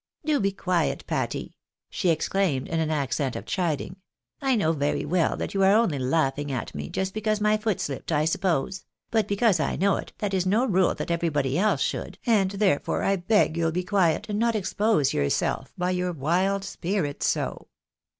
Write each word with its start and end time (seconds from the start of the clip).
"Do 0.25 0.39
be 0.39 0.51
quiet, 0.51 1.03
Patty!" 1.05 1.53
she 1.91 2.09
exclaimed, 2.09 2.67
in 2.67 2.79
an 2.79 2.89
accent 2.89 3.35
of 3.35 3.45
chiding." 3.45 3.97
I 4.41 4.55
know 4.55 4.71
very 4.71 5.05
well 5.05 5.37
that 5.37 5.53
you 5.53 5.61
are 5.61 5.73
only 5.73 5.99
laughing 5.99 6.51
at 6.51 6.73
me, 6.73 6.89
just 6.89 7.13
because 7.13 7.39
my 7.39 7.55
foot 7.55 7.79
slipped, 7.79 8.11
I 8.11 8.25
suppose; 8.25 8.83
but 9.11 9.27
because 9.27 9.59
I 9.59 9.75
know 9.75 9.97
it, 9.97 10.11
that 10.17 10.33
is 10.33 10.47
no 10.47 10.65
rule 10.65 10.95
that 10.95 11.11
everybody 11.11 11.55
else 11.55 11.81
should, 11.81 12.17
and 12.25 12.49
therefore 12.49 13.03
I 13.03 13.15
beg 13.15 13.55
you'll 13.55 13.71
be 13.71 13.83
quiet, 13.83 14.25
and 14.27 14.39
not 14.39 14.55
expose 14.55 15.13
yourself 15.13 15.71
by 15.77 15.91
your 15.91 16.13
wild 16.13 16.63
spirits 16.63 17.27
so." 17.27 17.67